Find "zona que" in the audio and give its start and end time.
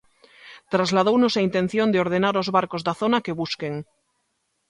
3.01-3.37